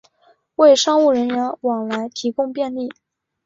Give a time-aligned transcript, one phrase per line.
[0.55, 2.89] 为商务人员往来提供便利